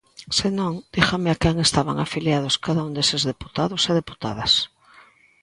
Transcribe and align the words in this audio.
Se 0.37 0.47
non, 0.59 0.73
dígame 0.95 1.29
a 1.31 1.39
quen 1.41 1.57
estaban 1.67 1.97
afiliados 1.99 2.59
cada 2.65 2.81
un 2.87 2.93
deses 2.97 3.21
deputados 3.31 3.81
e 3.89 3.91
deputadas. 4.01 4.51